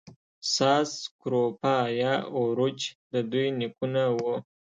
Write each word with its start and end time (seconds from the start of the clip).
ساس 0.53 0.89
سکروفا 1.03 1.75
یا 2.01 2.13
اوروچ 2.37 2.79
د 3.11 3.13
دوی 3.31 3.47
نیکونه 3.59 4.03
وو. 4.17 4.33